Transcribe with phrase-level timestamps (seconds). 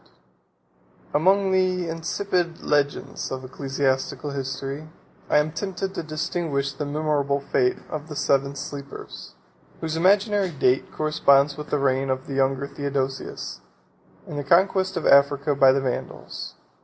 [1.13, 4.89] ]Among the insipid legends of ecclesiastical history,
[5.29, 9.35] I am tempted to distinguish the memorable fable of the Seven Sleepers;
[9.79, 13.61] 43 whose imaginary date corresponds with the reign of the younger Theodosius,
[14.27, 16.55] and the conquest of Africa by the Vandals.